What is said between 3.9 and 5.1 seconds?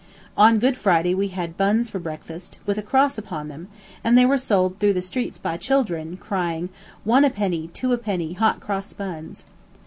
and they were sold through the